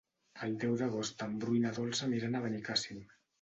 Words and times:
El 0.45 0.53
deu 0.63 0.71
d'agost 0.79 1.21
en 1.25 1.35
Bru 1.43 1.59
i 1.59 1.61
na 1.67 1.75
Dolça 1.79 2.05
aniran 2.09 2.41
a 2.41 2.43
Benicàssim. 2.49 3.07